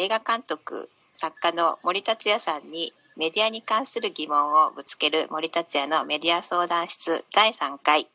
[0.00, 8.06] 映画監督、作家の森達也さんにメディアに関する疑問をぶつける森達也のメディア相談室第3回。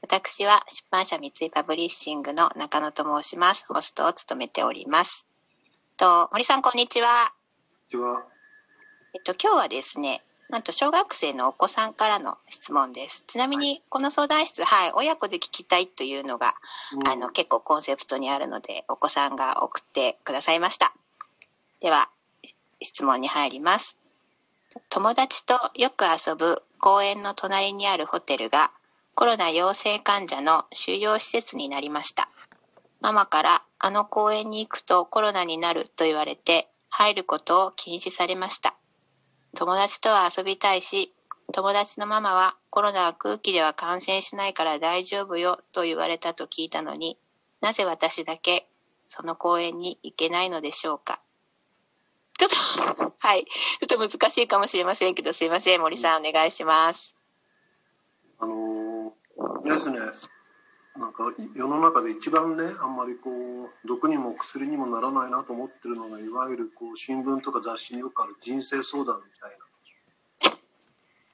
[0.00, 3.66] 私は出版社三井パブリッシングの中野と申します。
[3.68, 5.28] ホストを務めております。
[5.98, 7.08] と森さん、こんにちは。
[7.92, 8.24] こんにちは。
[9.12, 13.24] えっと、今日はですね、なんと小学生のお子さんからの質問です。
[13.26, 16.54] ちなみに、この相談室、はい、親子で聞きたいというのが、
[16.92, 20.94] うんあの、結構コンセプトにあるので、お子さんが送ってくださいました。
[21.80, 22.08] では、
[22.80, 23.98] 質問に入ります。
[24.88, 28.72] 友達とよく遊ぶ公園の隣にあるホテルが
[29.14, 32.28] コロナ陽性患者の収容施設になりました。
[33.00, 38.74] ママからあの公園に行くとコロナになると言われて入ることを禁止されました。
[39.54, 41.14] 友達とは遊びたいし、
[41.52, 47.18] 友達のママはコロナは空気では感染しないから大丈夫よと言われたと聞いたのに
[47.60, 48.66] なぜ私だけ
[49.06, 51.20] その公園に行けないのでしょうか
[52.38, 53.44] ちょっと、 はい。
[53.44, 55.80] ちょっと難しいかもしれませんけど、すいません。
[55.80, 57.16] 森さん、お願いします。
[58.38, 58.86] あのー
[59.64, 59.98] ですね。
[60.98, 70.56] なんか世の中で一番ねあんまりこう毒にも薬にもならないなと思ってるのがいわゆるこう新聞とか雑誌によくある人生相談みたいな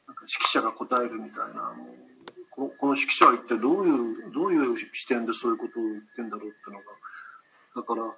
[0.09, 2.03] なんか指揮者が答えるみたいなもう
[2.50, 3.91] ここの指揮者は一体どうい
[4.28, 6.84] うどういう視点でそういうことを言ってんだろうっていうのが
[7.77, 8.16] だから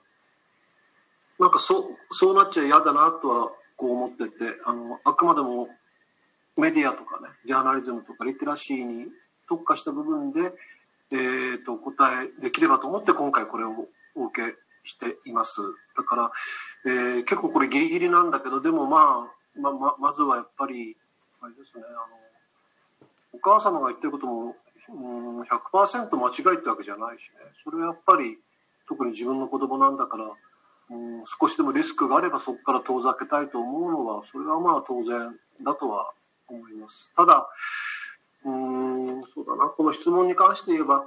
[1.40, 4.32] なんかそうそうなっちゃ嫌だなとはこう思ってて
[4.64, 5.68] あのあくまでも
[6.56, 9.06] メディアとかねジャーナリズムとかリテラシーに
[9.48, 10.40] 特化した部分で、
[11.12, 15.60] えー、と答えできればと思って今回これをお受けしています。
[15.96, 16.32] だから、
[16.86, 20.96] えー結構これギリギリなんだけどでもまあまままずはやっぱり
[21.40, 22.24] あれですねあの
[23.32, 24.54] お母様が言ってることも、
[24.88, 27.38] うん、100%間違いってわけじゃないしね。
[27.64, 28.38] それはやっぱり
[28.86, 30.30] 特に自分の子供なんだから、
[30.90, 36.12] うん、少しでもリスクがあればそこから遠ざけたいと思うのはそれはまあ当然だとは
[36.48, 37.12] 思います。
[37.16, 37.48] ただ
[38.44, 39.70] うんそうだな。
[39.70, 41.04] この質問に関して言えば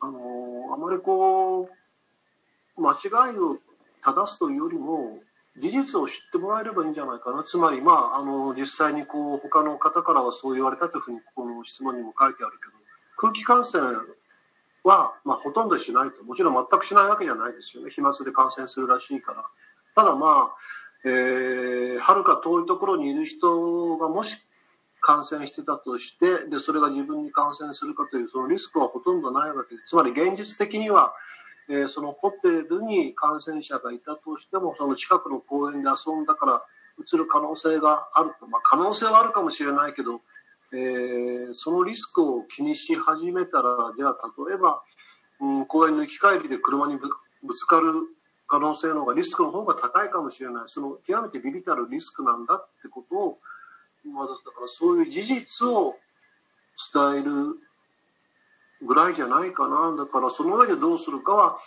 [0.00, 1.70] あのあまりこう
[2.80, 3.58] 間違いを
[4.02, 5.20] 正すというよりも
[5.56, 7.44] 事実を知ってもらえればいいんじゃないかな。
[7.44, 12.72] つまりまああの実際にこう他の方からはそう言われたというふうにこの質問にも書いてあるけど
[13.16, 13.82] 空気感染
[14.84, 16.24] は、まあ、ほとんどしないと。
[16.24, 17.90] もちろん全くしないわけじゃないですよね。
[17.90, 19.44] 飛沫で感染するらしいから。
[19.94, 20.56] ただまあ
[21.04, 24.46] えーはるか遠いところにいる人がもし
[25.00, 29.90] 感染してたとしてでそれが自分に感染するかというそのリスクはほとんどないわけです。
[29.90, 31.12] つまり現実的には、
[31.68, 36.62] えーそのホテルに感染者がいたとしてもその近くの公園で遊んだから
[36.98, 40.20] うつる可能性があると、まあ、可能性はあるかもしれないけど、
[40.72, 44.16] えーそのリスクを気にし始めたらじゃあ
[44.48, 44.82] 例えば、
[45.40, 47.92] うん、公園の行き帰りで車にぶつかる
[48.46, 50.62] 可能性の方がリスクの方が高いかもしれない。
[50.66, 53.38] その極めてビビたるリスクなんだってことを
[54.04, 55.96] まあ、だからそういう事実を
[56.92, 57.56] 伝える
[58.84, 59.94] ぐらいじゃないかな。
[59.96, 61.58] だからその上でどうするかは、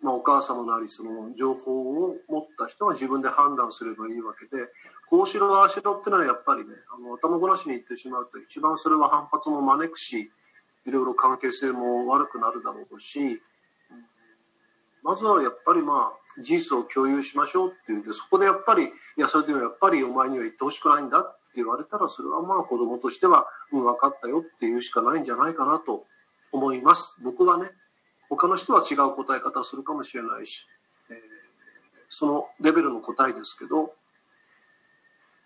[0.00, 4.66] まあ、お母様なりその情報を持った人が自分で判断すればいいわけで
[5.08, 10.30] こうしろああしろってのはやっぱりねあの頭ごなしに言ってしまうと一番それは反発も招くし
[10.86, 13.40] いろいろ関係性も悪くなるだろうし
[15.02, 26.04] まずはやっぱりまあ事実を共有しましょうっていうんでそこでやっぱりいやそれでもやっぱりお前には言ってほしくないんだって言われたらそれはまあ子供としてはうん分かったよっていうしかないんじゃないかなと
[26.52, 27.20] 思います。
[27.24, 27.66] 僕はね
[28.28, 30.66] 他の人は違う答え方するかもしれないし、
[32.08, 33.92] そのレベルの答えですけどっ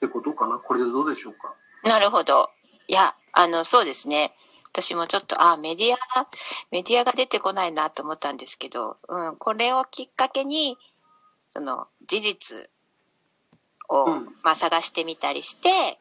[0.01, 0.59] てことかな？
[0.59, 1.55] これでどうでしょうか？
[1.85, 2.49] なるほど。
[2.89, 4.33] いや、あの、そうですね。
[4.73, 5.97] 私もちょっと、あ、メディア、
[6.71, 10.79] メディアが出てこないなと思ったんですけど、うん、これをきっかけに、
[11.49, 12.71] その、事実
[13.89, 16.00] を、うんまあ、探してみたりして、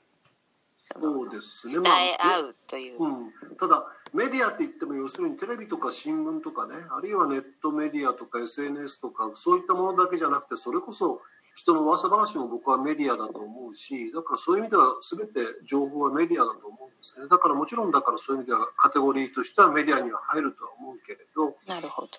[0.93, 3.03] そうですね伝まあえ合うという。
[3.03, 11.21] うん、ただメディアって言っても要するにテレビとか新聞とかねあるいはネットメディアとか SNS とかそういったものだけじゃなくてそれこそ
[11.55, 15.33] 人の噂話も僕はメディアだと思うしだからそういう意味では全て
[15.67, 22.09] 情報はメディアだと思うんですねだからもちろんだからそういう意味ではカテゴリーとしてはメディアには入るとは思うけれどなるほど。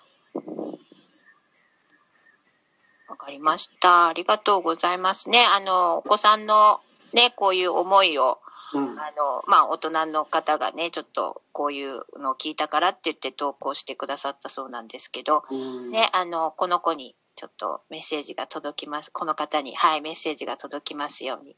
[3.11, 4.07] わかりました。
[4.07, 5.39] ありがとうございますね。
[5.53, 6.79] あの、お子さんの
[7.13, 8.39] ね、こういう思いを、
[8.73, 19.11] うんあの、まあ、大人の方がね、ちょっとこういうのを聞いたからって言って投稿してくださったそうなんですけど、うんね、あの、この子にちょっとメッセージが届きます。
[19.11, 21.55] この方に、はい、メッセージが届きますように。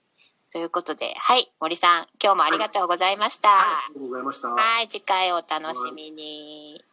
[0.51, 3.50] ということで、はい、森さん、今日もありがとうございました。
[3.50, 4.48] はいありがとうございました。
[4.50, 6.93] はい、次回お楽しみに。